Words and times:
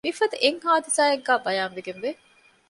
މިފަދަ 0.05 0.37
އެއް 0.43 0.61
ޙާދިޘާއެއްގައި 0.63 1.41
ބަޔާންވެގެންވެ 1.45 2.09